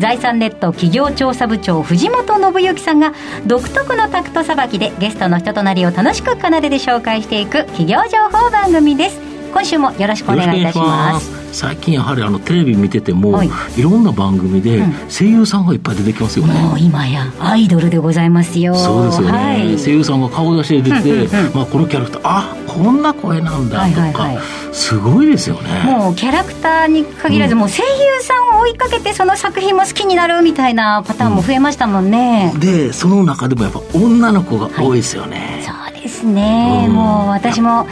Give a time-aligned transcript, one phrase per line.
[0.00, 3.12] 財産ネット企業調査部長藤本信之さんが
[3.46, 9.20] 独特のタクトさばきでゲストの人となりを楽しく奏でで紹介していく企業情報番組です。
[9.52, 11.39] 今週もよろしくお願いいたします。
[11.52, 18.74] 最近やはりあのテレビ見てても、はい、いろんな番組で声優さんがいっぱい出てきますよね、もう今やアイドルでございますよ。
[18.74, 25.84] そうですよね、はい、声優さんが顔出しで出て、まあ、このキャラクターあこんな声なんだとか、はいはいはい、すごいですよね。
[25.84, 37.86] もうキャラクターに限らず、うん、もう声優さんを追いかけてその作品も好きになるみたいなパターンも増えましたもんね、うん、でその中でもやっぱ女の子が多いですよね、そうですね、うん、もう私も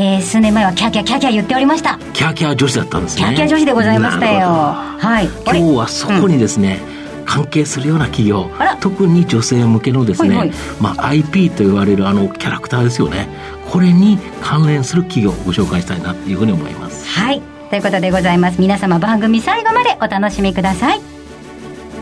[0.00, 1.98] えー、数年前はキャキャキャキャ言っておりました。
[2.12, 3.24] キャキャ女子だったんですね。
[3.24, 5.26] キャキャ女子でございましたよはい。
[5.44, 6.80] 今日はそこにですね、
[7.18, 8.48] うん、関係するような企業
[8.80, 13.26] 特に女性向けのですね、はいはい、まあ、IP と言われるあのキャラクターですよね。
[13.72, 17.04] これに関連する企業をご紹介したいなというふうに思います。
[17.08, 17.42] はい。
[17.68, 18.60] ということでございます。
[18.60, 21.00] 皆様番組最後までお楽しみください。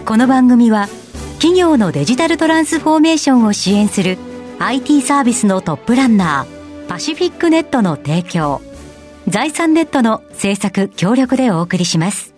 [0.04, 0.88] この番組は
[1.38, 4.18] 企業のデジタルトランスフォーメーションを支援する
[4.58, 6.55] IT サービスのトップランナー
[6.88, 8.60] パシフィックネットの提供、
[9.28, 12.32] 財産ネットの制作協力でお送りします。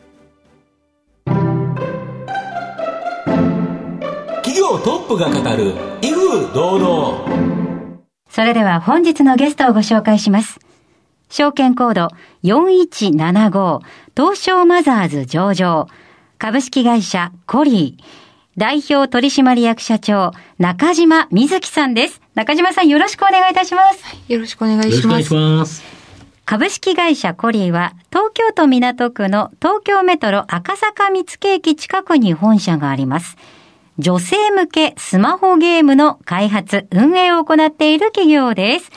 [4.42, 7.28] 企業トップが語る、威風堂々。
[8.30, 10.58] それでは本日のゲストをご紹介します。
[11.28, 12.08] 証券コード
[12.42, 13.80] 4175
[14.16, 15.88] 東証マザーズ上場
[16.38, 18.27] 株式会社コリー
[18.58, 22.20] 代表取締役社長中島瑞希さんです。
[22.34, 24.04] 中島さんよろしくお願いいたします。
[24.04, 25.32] はい、よろしくお願いします。
[25.32, 25.84] ます
[26.44, 33.36] 株式会社コリーは東京都港区の東京メトロ赤坂見附駅近くに本社があります。
[34.00, 38.90] 女性向けスマホゲームの開発、運営を行っている企業です。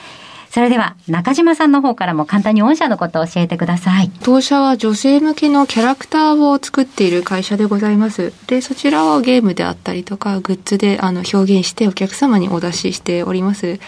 [0.51, 4.11] それでは中島さんの方からも簡単に御社のことを教えてください。
[4.21, 8.33] 当社は女性向けのキャラクターを作っている会社でございます。
[8.47, 13.79] で、そちらをゲームであったりとか、グッズであの表現してお客様にお出ししております。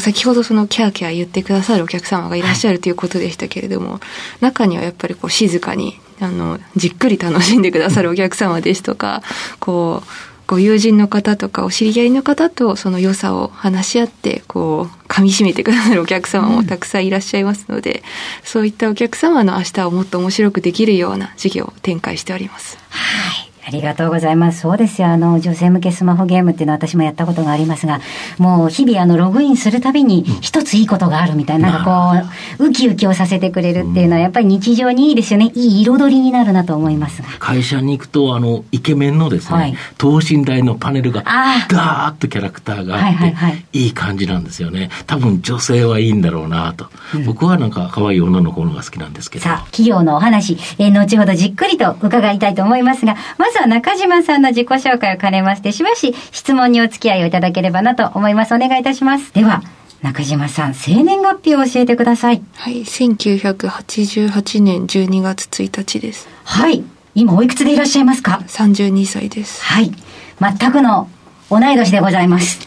[0.00, 4.00] 先ほどそのキャーキャー言ってくださるお客様がいらっしゃるということでしたけれども、
[4.40, 9.22] 中にはやっぱりこう静かに、あの、じっくり楽しんでくださるお客様ですとか、
[9.60, 18.00] こう、ご友人の方とかお知り合いの方とその良さを話し合ってこう噛み締めてくださるお客様もたくさんいらっしゃいますので、うん、
[18.44, 22.76] そういったお客様の明日をもっと面白くできるような事業を展開しております。
[22.90, 24.60] はいありがとうございます。
[24.60, 25.08] そうですよ。
[25.08, 28.00] あの、女性向けスマホゲームっていうのは私もやったことがありますが、
[28.38, 32.26] もう日々あの、ログインするたびに一ついいことがあるみたいな、なんか
[32.58, 35.52] こう、ウキウキをさせてくれるっていうのは、やっぱり日常にいいですよね。
[35.54, 37.28] いい彩りになるなと思いますが。
[37.38, 44.90] 会社に行くと、あの、イケメンのですね、はい、等身大のパネルが、ダーッとキャラクターがあって、はいはいはい、いい感じなんですよね。
[45.06, 46.88] 多分女性はいいんだろうなと。
[47.14, 49.44] うん、僕はなんか可愛い女の子のが好きなんですけど。
[49.44, 58.54] さあ、企業のお話、えー、後ほどじっくりと伺いたいと思いますが、まずは中島さんの自己紹介を兼ねまして、しばし質問にお付き合いをいただければなと思います。
[58.54, 59.32] お願いいたします。
[59.32, 59.62] では、
[60.02, 62.42] 中島さん、生年月日を教えてください。
[62.56, 66.28] はい、1988年12月1日です。
[66.44, 66.82] はい。
[67.14, 69.62] 今おいくつでいらっしゃいますか ?32 歳です。
[69.62, 69.92] はい。
[70.40, 71.08] 全くの
[71.50, 72.66] 同い年でございます。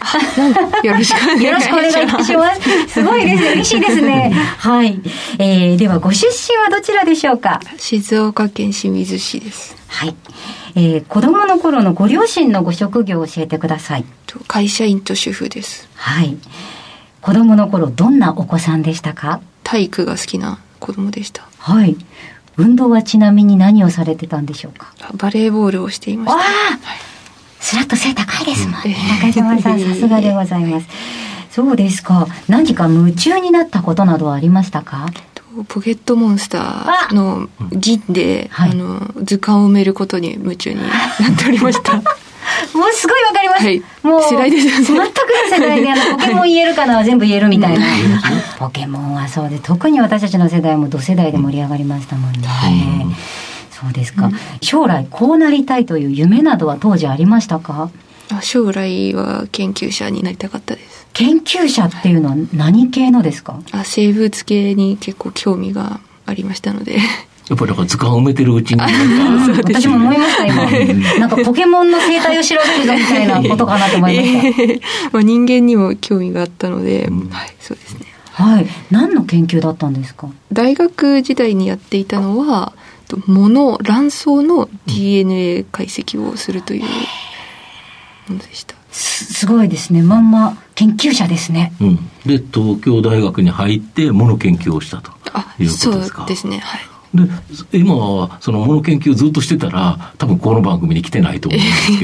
[0.83, 1.43] よろしくお願いします。
[1.43, 2.87] よろしくお願いいたします。
[2.87, 3.43] すごいです。
[3.43, 4.31] 嬉しいですね。
[4.59, 5.01] はい。
[5.39, 7.59] えー、では、ご出身はどちらでしょうか？
[7.77, 9.75] 静岡県清水市です。
[9.87, 10.15] はい。
[10.75, 14.05] えー、子供の頃のご両親のご職業を教えてください。
[14.47, 15.87] 会社員と主婦です。
[15.95, 16.37] はい。
[17.21, 19.39] 子供の頃、どんなお子さんでしたか？
[19.63, 21.47] 体育が好きな子供でした。
[21.59, 21.95] はい。
[22.57, 24.93] 運動はちなみに何をされてたんでしょうか？
[25.15, 26.33] バレーボールをしていました。
[26.33, 26.79] ああ、はい
[27.59, 28.95] スラッと背高いですもんね。
[29.21, 30.87] 中島さん、さすがでございます。
[31.49, 32.27] そうですか。
[32.47, 35.07] 何か夢中になったことなどはありましたか？
[35.63, 40.89] ポケットモンスターの銀で、あの、図鑑を埋めることに夢中になっ
[41.37, 41.93] ておりました。
[42.73, 43.65] もうすごいわかります。
[43.65, 44.85] はい、もう、世代ですよね。
[44.85, 47.85] 全くの世代で、あの、ポケモン言えるかなは全部言えるみたいな。
[48.59, 52.47] ポケモンはそうで、特に私たちの世代も同世代で盛り上がりましたもんね。
[52.47, 53.15] はい
[53.75, 57.89] そうですか、うん、将来こうなりたいという夢などは当時ありましたか？
[58.41, 63.59] 将来は研究者になりたかったです研究者っていうのは何系のですか？
[63.71, 66.97] あ生物系に結構興味がありましたので。
[67.47, 71.19] やっぱりだから図鑑を埋めてるうちに私も思いました今。
[71.19, 74.81] なんかポケモンの生態を調べるぞみたいなことかなと思いました、えー、
[75.13, 78.05] まあ、人間にも興味があったので、うん、はいそうですね。
[78.31, 78.65] はい。
[78.89, 80.29] 何の研究だったんですか？
[80.51, 82.73] 大学時代にやっていたのは
[83.27, 86.89] 物卵巣の DNA 解析をするというも
[88.29, 88.75] のでした。
[88.91, 90.01] すすごいですね。
[90.01, 91.95] まんま研究者ですね、うん、
[92.25, 95.11] で東京大学に入って物研究をしたと
[95.59, 96.17] いうことですか？
[96.19, 96.59] そうですね。
[96.59, 96.81] はい。
[97.71, 101.99] で今はそのもの研究ずっとしてたら多分この番組に来てないと思うんです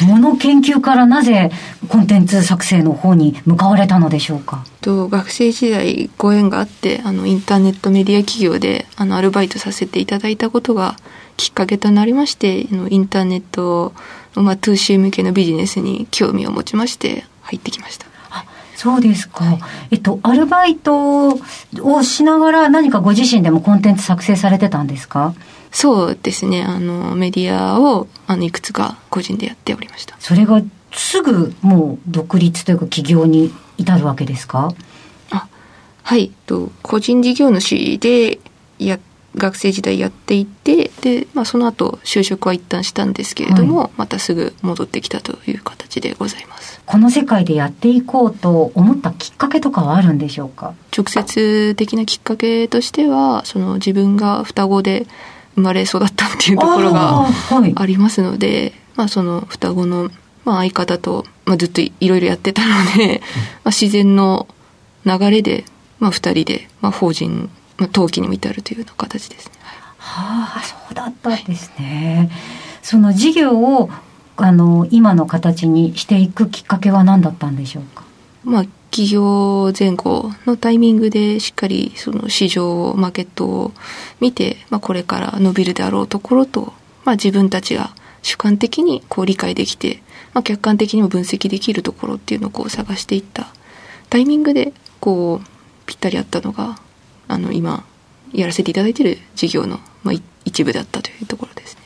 [0.00, 0.06] けど。
[0.12, 1.52] もの研究からなぜ
[1.88, 4.64] コンテンツ作成の方に向かわれたのでしょうか？
[4.80, 10.96] と学生時代ご縁があってあのインターネットメディア企業であのアルバイトさせていただいたことが
[11.36, 13.92] きっかけとなりましてインターネット、
[14.34, 18.06] まあ、2C 向けのビジネスに興味を持ちまして入ってきました
[18.76, 19.58] そうですか。
[19.90, 25.34] えっと、アルバイトをしながら何かご自身でもコンテンツ作成されてたんですか？
[25.72, 26.62] そうですね。
[26.62, 30.14] あの、メディアを、あの、いくつか個人でやっておりました。
[30.20, 30.62] それが
[30.92, 34.72] すぐもう独立というか起業に至るわけですか？
[35.32, 35.48] あ、
[36.04, 36.30] はい。
[36.46, 38.38] と、個人事業主で
[38.78, 39.00] や、
[39.38, 46.80] 学生時代やっていて、で、まあ、その後就職は一旦したんですけれども、はい、またすぐ戻ってきたという形でございます。
[46.84, 50.74] この世界でやっていこうと思ったきっかけとかはあるんでしょうか？
[50.96, 55.06] 直接的なきっかけとしてはその自分が双子で
[55.54, 57.26] 生まれ育ったっていうところが
[57.76, 60.10] ありますので、はい、まあ、その双子の、
[60.44, 63.20] まあ、相方と、まあ、ずっといろいろやってたので、
[63.64, 64.46] まあ、自然の
[65.04, 65.64] 流れで、
[65.98, 69.52] まあ、2人で、まあ、法人、まあ、登記にも至るというような形ですね。
[69.96, 72.28] はあそうだったんですね。
[72.30, 72.38] はい、
[72.82, 73.90] その事業を
[74.36, 78.04] あの今の形にしていくきっかけは何だったんでしょうか？
[78.44, 83.72] まあ企業前後のタイミングでしっかりその市場マーケットを
[84.18, 86.72] 見て、まあ、これから伸びるであろうところと、
[87.04, 90.02] まあ、自分たちが主観的にこう理解できて、
[90.32, 93.48] まあ、客観的にも分析できるところっていうのをこう探していった
[94.08, 95.46] タイミングでこう
[95.84, 96.80] ぴったりあったのが
[97.28, 97.84] あの今
[98.32, 100.14] やらせていただいている事業の、まあ、
[100.44, 101.82] 一部だったというところですね。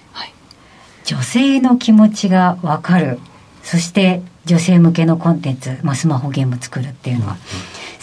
[1.05, 3.19] 女性の気持ちがわかる。
[3.63, 7.37] そして女性向けのコンテンツ、まあ、スマホゲーム作るっていうのは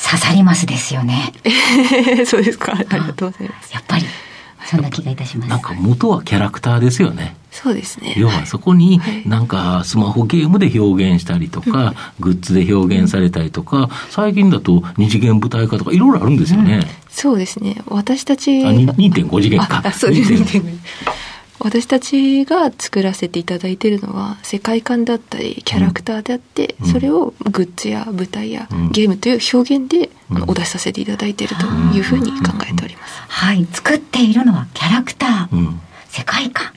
[0.02, 1.34] 刺さりますですよね。
[2.26, 2.74] そうですか。
[2.74, 3.74] ありがとうございます。
[3.74, 4.06] やっぱり
[4.66, 5.50] そんな気がいたします。
[5.50, 8.14] なんか元はキャラクターですよねそうですね。
[8.18, 17.82] 要はそこになんかスマホゲームで表現したりとか、グッズで表現されたりとか最近だと二次元舞台化とかいろいろあるんですよね、うん、そうですね。
[17.88, 19.92] 私たちあ2.5次元か。
[19.92, 20.34] そうです。
[21.62, 33.22] 私たちが作らせていただいているのは世界観だったりキャラクターであって、うん、それをグッズや舞台やゲームという表現で、うん、お出しさせていただいているというふうに考えております。
[33.28, 33.66] はい。
[33.74, 35.74] 作っているのはキャラクター、
[36.08, 36.72] 世界観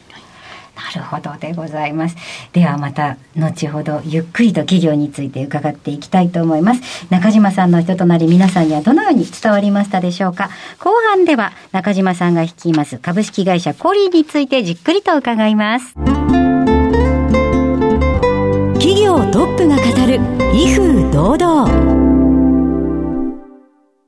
[0.95, 2.17] なるほどでございます。
[2.53, 7.07] ではまた後ほどゆっくりと企業について伺っていきたいと思います。
[7.11, 15.95] 中島さんの人となり皆さんにはどのように伝わりましたでしょうか後半では中島さんが率います株式会社コリーについてじっくりと伺います。
[18.75, 20.21] 企業トップが語る
[20.53, 22.03] 威風堂々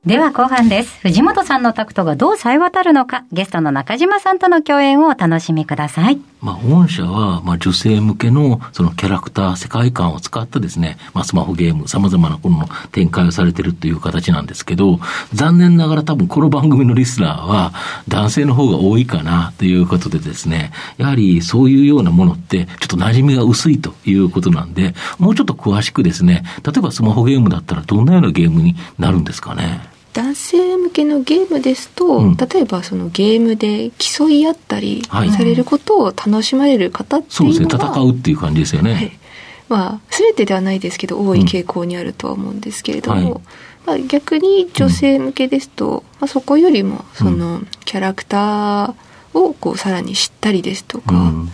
[0.05, 0.99] では後半です。
[0.99, 6.21] 藤本さんのタクトがどう冴え渡るのか、ゲストの中島さんとの共演をお楽しみください。
[6.45, 14.99] まあ、御社は、まあ、女性向けの、そのキャラクター、世界観を使ってですね、まあ、スマホゲーム、様々なこの展開をされてるという形なんですけど、
[15.33, 17.73] 残念ながら多分この番組のリスナーは、
[18.07, 29.94] 男性の方が多いかな、ということでですね、やはりそういうようなものって、ちょっと馴染みが薄いということなんで、もうちょっと詳しくですね、例えばスマホゲームだったらどんなようなゲームになるんですかね？
[30.15, 37.83] 男性向けのゲームですと、うん、例えばそのゲームで競い合ったりされることを楽しまれる方っていうのは、そうですね。
[37.91, 39.11] 戦うっていう感じですよね、はい、
[39.67, 48.93] まあ全てではないですけど多い傾向にあるとは思うんですけれども、うんはい、まあ、逆に女性向けですと、うん、まあ、そこよりもそのキャラクター
[49.33, 51.47] をこうさらに知ったりですとか、ま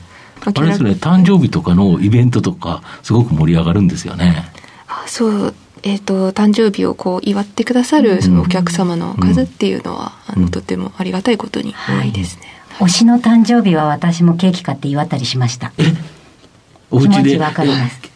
[0.45, 0.91] あ、あれですね。
[0.91, 4.51] 誕生日とかのイベントとかすごく盛り上がるんですよね。
[4.87, 12.11] あそうえーと、誕生日をこう祝ってくださるそのお客様の数っていうのは、うん、あのとてもありがたいことに多い。
[12.11, 15.73] ですね、はい、推しの誕生日は私もケーキ買って祝ったりしました。
[16.91, 17.39] お家でキャ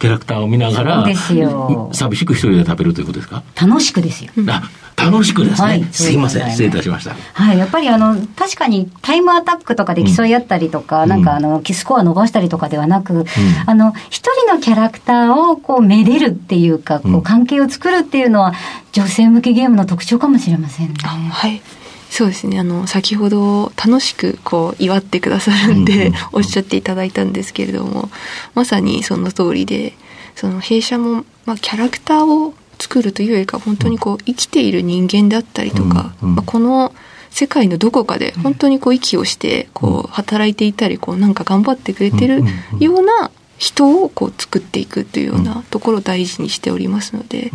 [0.09, 1.89] ラクターを見ながらですよ。
[1.93, 3.41] 寂しく一人で食べるということですか？
[3.55, 4.69] 楽しくですよ、あ
[5.11, 6.49] 楽しくですね、はい、すいません。
[6.49, 7.15] 失礼いたしました。
[7.33, 7.57] はい。
[7.57, 13.25] やっぱりあの確かにタイムアタックとかで競い合ったりとか、うん、なんかあのスコア伸ばしたりとかではなく、うん、
[13.65, 18.53] あの一人のキャラクターをこうめでるっていうかこう関係を作るっていうのは
[18.91, 21.61] 女性向けゲームの特徴かもしれませんね、はい。
[22.09, 22.59] そうですね。
[22.59, 28.09] あの先ほど楽しくこう祝ってくださるんで、おっしゃっていただいたんですけれども
[28.53, 29.93] まさにその通りで
[30.35, 36.93] その弊社も、まあ、キャラクターを作るというよりか本当にこう生きている人間であったりとか、まあ、この
[37.29, 42.43] 世界のどこかで本当にこう息をしてこう働いていたりこうなんか頑張ってくれてる
[42.79, 47.51] ような人をこう作っていくというようなところを大事にしておりますので、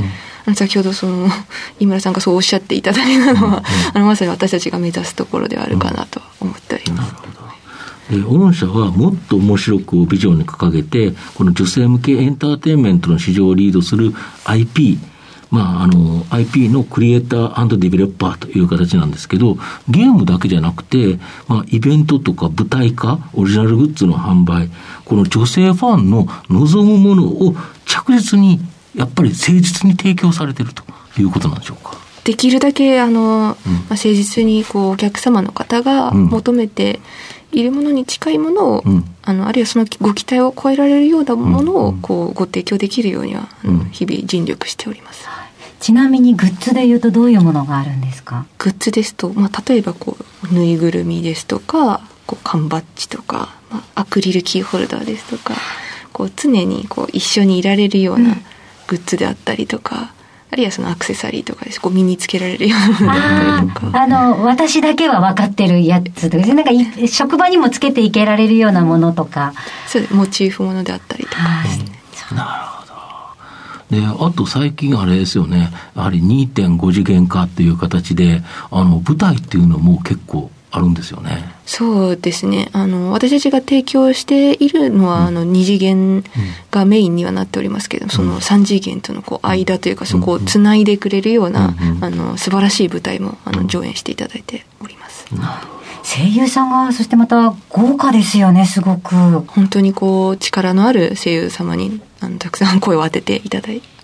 [0.46, 1.28] あの先ほどその
[1.78, 3.62] 井村さんがそうおっしゃっていただいたのは、
[3.92, 7.14] あのまさに私たちが目指すところではあるかなと思っております。
[8.18, 14.12] 御社はもっと面白くをビジョンに掲げて、この女性向けエンターテインメントの市場をリードする
[14.44, 14.98] IP、
[15.50, 19.56] まあ、あの、IP のクリエイターディベロッパーという形なんですけど、
[19.88, 24.70] ゲームだけじゃなくて、まあ、イベントとか舞台化、オリジナルグッズの販売、
[25.04, 27.54] この女性ファンの望むものを
[27.84, 28.60] 着実に、
[28.94, 30.84] やっぱり誠実に提供されていると
[31.20, 31.96] いうことなんでしょうか。
[32.22, 37.00] できるだけ、あの、うん、まあ、誠実に、こう、お客様の方が求めて
[37.50, 45.26] いるものに近いものを、うん、あの、あるいはそのご期待を超えられるようなものを、こう、ご提供できるようには、うん、日々尽力しております。
[45.80, 48.46] ちなみにグッズでいうとどういうものがあるんですか？
[48.58, 50.16] グッズですと、まあ、例えばこ
[50.50, 55.54] うぬいぐるみですとかこう缶バッジとか、まあ、アクリルキーホルダーですとか
[56.12, 58.36] こう常にこう一緒にいられるような
[58.88, 61.80] グッズであったりとか、うん、あるいはそのアクセサリーとかです。
[61.80, 64.02] こう身につけられるようなものであったりとか。
[64.02, 66.70] あの私だけは分かってるやつとかなんか
[67.06, 69.54] 職場にもつけていけられるようなものとか。
[69.86, 71.86] そうモチーフものであったりとかですね、
[72.36, 72.69] なるほど
[73.90, 81.52] で、あと最近あれですよね、やはり2.5次元化っていう形で、あの、舞台っていうのも結構あるんですよね。
[81.66, 82.68] そうですね。
[82.72, 86.24] あの、私たちが提供しているのは、うん、あの、二次元
[86.70, 94.99] がメインにはなっておりますけど、うん、その三次元とのこう間というか、そこをつないでくれるような、うん、あの、素晴らしい舞台も、あの、上演していただいております。
[96.02, 99.14] 声優さんが、そしてまた豪華ですよね、すごく。
[99.14, 104.00] 本当にこう、力のある声優様に、あの、たくさん声を当てていただいて、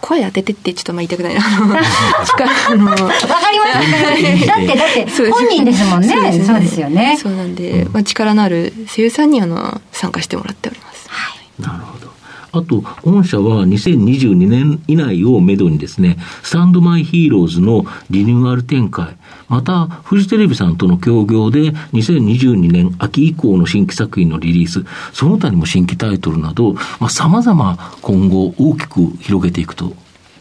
[0.00, 1.40] 声当ててってちょっとまあ言いたくないな。
[1.42, 3.02] わかります。
[4.46, 6.08] だってだって本人ですもんね。
[6.44, 7.18] そうですよね。
[7.20, 11.08] そうなんで、まあ力のある声優さんにあの参加してもらっております。
[11.08, 11.62] はい。
[11.62, 12.12] なるほど。
[12.52, 19.16] あと、御社は2022年以内をめどにですね、スタンドマイヒーローズのリニューアル展開、
[19.48, 29.92] また、フジテレビさんとの協業で2022年秋以降の新規作品のリリース、その他にも新規タイトルなど、まあ、様々今後大きく広げていくと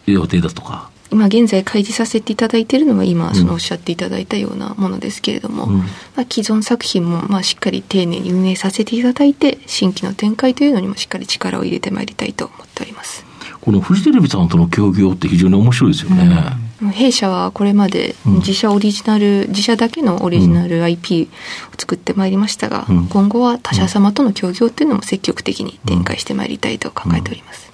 [0.06, 0.90] 予定だとか。
[1.12, 13.26] 今現在開示させていただいているのは今そのおっしゃっていただいたようなものですけれども、うん、まあ、既存作品もまあしっかり丁寧に運営させていただいて新規の展開というのにもしっかり力を入れてまいりたいと思っております。
[13.62, 16.90] このフジテレビさんとの協業って非常に面白いですよね、うん。
[16.92, 21.28] 弊社はこれまで自社オリジナル、うん、自社だけのオリジナル IP
[21.74, 27.67] を作ってまいりましたが、うん、今後は他社様との協業っていうのも積極的に展開してまいりたいと考えております。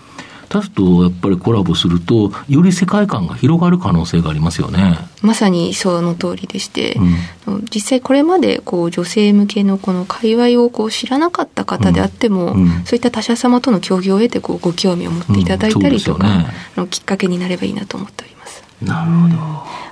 [0.54, 4.98] 他社とやっぱりコラボすると、より世界観が広がる可能性がありますよね。
[5.24, 6.96] まさにその通りでして、
[7.48, 16.46] うん、実際これまでこう女性向けのこの界隈をこう知らなかった方であっても、うんうん、そういった他社様との協業を得てこうご興味を持っていただいたりとか、ね、
[16.78, 18.64] のきっかけになればいいなと思っております。
[18.80, 19.36] なるほど。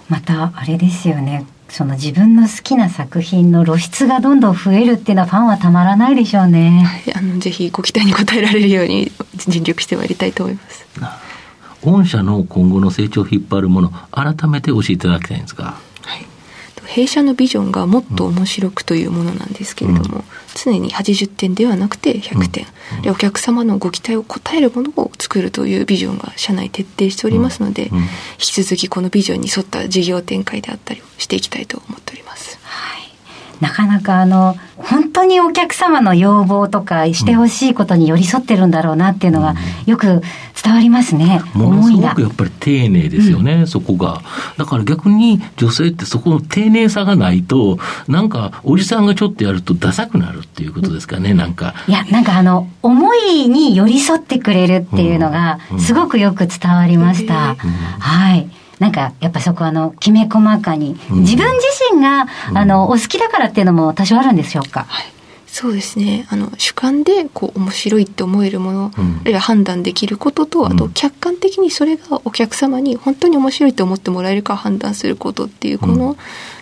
[0.09, 1.47] またあれですよね。
[1.71, 6.83] その自分の好きな作品の露出がどんどん増えるっていうのはファンはたまらないでしょうね。
[6.83, 9.09] はい、あのぜひご期待に応えられるように
[9.47, 10.85] 尽力してまいりたいと思います。
[11.81, 15.75] 御社の今後の成長を引っ張るもの改めて教えていただきたいんですが。
[16.87, 20.23] 弊社のビジョンがもっと面白くというものなんですけれども、うん、
[20.55, 22.65] 常に80点ではなくて100点、
[22.97, 32.59] うん、でお客様のご期待を応えるものを作るというビジョンが社内徹底しておりますので、うん、引き続きこのビジョンに沿った事業展開であったりをしていきたいと思っております。
[32.63, 33.01] はい。
[33.61, 39.55] なかなかあの、本当にお客様の要望とかしてほしいことに寄り添ってるんだろうなっていうのが、
[39.85, 40.21] よく
[40.63, 41.41] 伝わりますね。
[41.53, 44.21] ものすごくやっぱり丁寧ですよね、うん、そこが。
[44.57, 51.73] だから逆に女性ってそこの丁寧さがないと、なんかおじさんがちょっとやるとダサくなるっていうことですかね、なんか。
[51.87, 57.33] いや、なんかあの、思いに寄り添ってくれるっていうのが、すごくよく伝わりました。
[57.33, 57.55] うんうん、
[57.99, 58.49] はい。
[58.79, 64.85] なんか、やっぱそこあの、きめ細かに、自分自身が、あの、お好きだからっていうのも多少あるんでしょうか？
[64.87, 65.05] はい
[65.51, 66.25] そうですね。
[66.29, 76.15] あの主観でこう面白いって思えるもの、うん、あるいは判断できることと、あと客観的にそれがお客様に本当に面白いと思ってもらえるか判断することっていうこの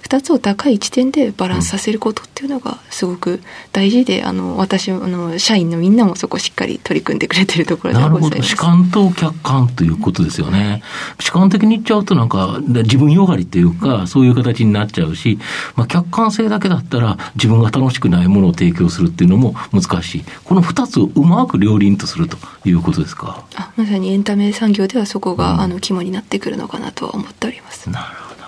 [0.10, 8.22] 2つを高い地点でバランスさせることっていうのがすごく大事で、あの私あの社員のみんなもそこしっかり取り組んでくれてるところでございます。
[8.22, 10.82] なるほど主観と客観ということですよね。
[11.20, 15.38] 主観的に言っちゃうとなんか自分よがりというかそういう形になっちゃうし、
[15.76, 20.24] まあ、客観性だけだったら自分が楽しくないものを提供するっていうのも難しい。
[20.44, 23.46] この2つをうまく両輪とするということですか？
[23.56, 27.92] あまさにエンタメ産業ではそこが、うん、あの肝になってくるのかなとは思っております。
[27.92, 28.40] なるほど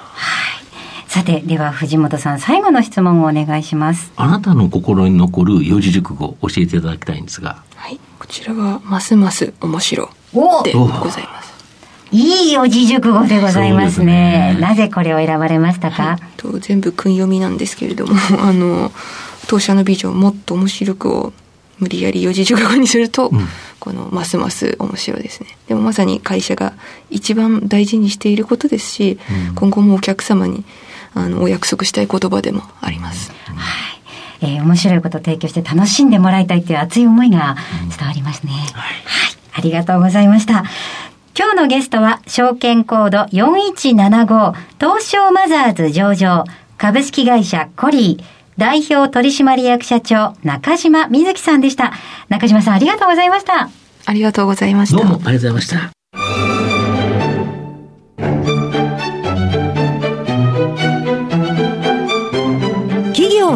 [1.11, 4.13] さて、では藤本さん、最後の質問をお願いします。
[4.15, 7.61] あなたの心に残る四字熟語、教えていただきたいんですが。
[7.75, 10.09] はい、こちらは、ますます面白
[10.63, 11.51] でございます。
[12.13, 14.53] いい四字熟語でございますね。
[14.53, 18.93] すねなぜこれを選ばれましたか、はい、と全部訓読みなんですけれども、 あの、
[19.47, 21.33] 当社のビジョン、もっと面白くを
[21.79, 23.47] 無理やり四字熟語にすると、うん、
[23.81, 25.57] このますます面白いですね。
[25.67, 26.71] でもまさに会社が
[27.09, 30.63] 一番大事にしていることですし、うん、今後もお客様に
[31.13, 33.31] あのお約束したい言葉でもあります。
[33.45, 34.01] はい
[34.43, 37.55] えー、面白いことを提供して楽しんでもらいたいという熱い思いが
[37.97, 38.51] 伝わりますね。
[38.51, 39.03] はい、はい、
[39.53, 40.63] ありがとうございました。
[41.37, 46.43] 今日のゲストは、証券コード4175、東証マザーズ上場、
[46.77, 48.23] 株式会社コリー、
[48.57, 51.93] 代表取締役社長、中島瑞希さんでした。
[52.27, 53.69] 中島さん、ありがとうございました。
[54.05, 54.97] ありがとうございました。
[54.97, 55.91] どうもありがとうございました。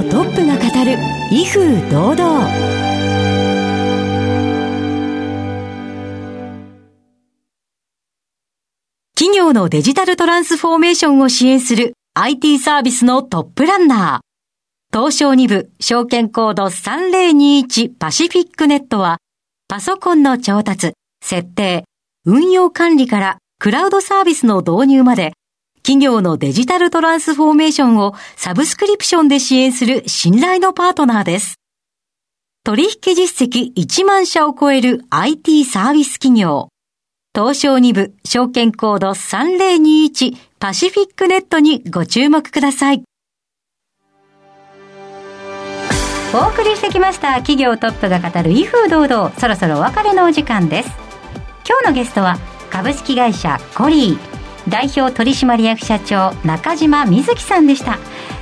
[0.03, 0.97] トップが語る
[1.31, 2.75] 威風堂々。
[9.15, 14.25] 企業のデジタルトランスフォーメーションを支援する IT サービスのトップランナー。
[14.97, 19.17] 東証2部証券コード3021パシフィックネットは
[19.67, 21.85] パソコンの調達、設定、
[22.25, 25.33] 運用管理からクラウドサービスの導入まで
[25.85, 31.59] 企業のデジタルトランスフォーメーションをサブスクリプションで支援する信頼のパートナーです。
[32.63, 36.69] 取引実績1万社を超える IT サービス企業。
[37.35, 43.03] 東証2部証券コード3021パシフィックネットにご注目ください。
[46.33, 50.89] お送りしてきました企業トップが語る威風堂々そろそろお別れのお時間です
[51.65, 52.37] 今日のゲストは
[52.71, 54.34] 株式会社コリー
[54.67, 57.99] 代表取締役社長中島瑞希さんでした。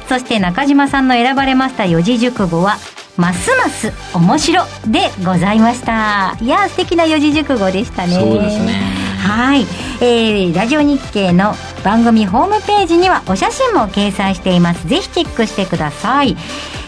[0.07, 2.77] そして中島さんの選ばれました四字熟語は
[3.15, 6.38] ますます面白でございました。
[6.41, 8.13] いや素敵な四字熟語でしたね。
[8.15, 8.73] そうですね。
[9.19, 9.62] はい、
[10.01, 14.88] えー、ラジオ日経の番組ホームページにはお写真も掲載しています。
[14.88, 16.36] ぜひチェックしてください。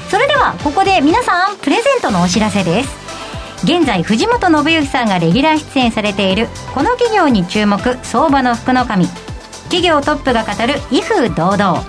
[0.10, 3.05] それではここで皆さんプレゼントのお知らせです
[3.66, 9.08] 現在藤本信之さんがレギュラー出演されているこの企業に注目相場の福の神。
[9.64, 11.84] 企業トップが語る威風堂々。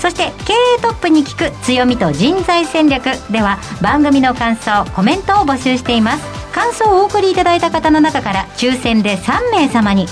[0.00, 3.04] そして経営トップに聞く強みと人材戦略。
[3.30, 6.52] では番組の感想コメントを募集しています。
[6.52, 10.06] 感想をお送りいただいた方の中から抽選で3名様に。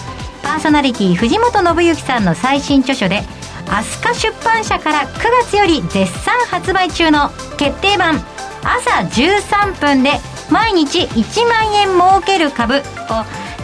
[0.44, 3.22] パーソナリティ藤本信之さんの最新著書で
[3.66, 8.24] 飛鳥出版社から9月より絶賛発売中の決定版。
[8.62, 10.12] 朝13分で
[10.50, 12.80] 毎日1万円儲ける株を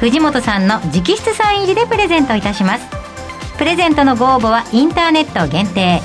[0.00, 2.86] 藤本さんの直筆サイン入りでプレゼントいたします。
[3.58, 6.00] プレゼントのご応募はインターネット限定。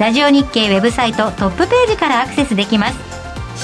[0.00, 2.98] ラジオ日経ウェブサイトトップページからアクセスできます。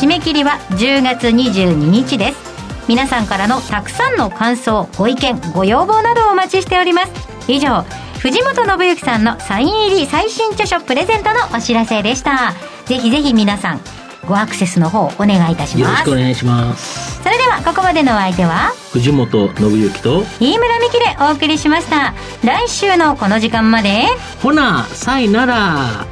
[0.05, 2.51] 締め切りは10月22日です。
[2.87, 7.13] 皆さんからのたくさんの感想ご意見ご要望などをお待ちしております。
[7.49, 7.85] 以上
[8.21, 12.55] 藤本信之さんのサイン入り最新著書プレゼントのお知らせでした。
[12.85, 13.81] ぜひぜひ皆さん
[14.27, 15.81] ごアクセスの方お願いいたします。
[15.81, 17.23] よろしくお願いします。
[17.23, 22.15] それではここまでのお相手は藤本信之と飯村美希でお送りしました。
[22.45, 24.07] 来週のこの時間まで
[24.43, 26.07] ほなさいなら。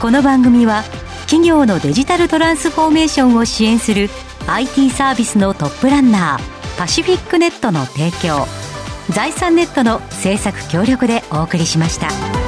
[0.00, 0.82] この番組は
[1.22, 4.10] 企業のデジタルトランスフォーメーションを支援する
[4.46, 8.46] IT サービスのトップランナーパシフィックネットの提供
[9.10, 12.43] 財産ネットの制作協力でお送りしました。